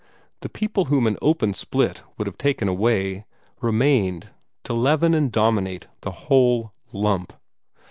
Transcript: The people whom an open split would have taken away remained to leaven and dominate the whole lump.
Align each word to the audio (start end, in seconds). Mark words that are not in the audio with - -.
The 0.39 0.49
people 0.49 0.85
whom 0.85 1.05
an 1.05 1.15
open 1.21 1.53
split 1.53 2.01
would 2.17 2.25
have 2.25 2.35
taken 2.39 2.67
away 2.67 3.25
remained 3.61 4.31
to 4.63 4.73
leaven 4.73 5.13
and 5.13 5.31
dominate 5.31 5.89
the 6.01 6.09
whole 6.11 6.73
lump. 6.91 7.33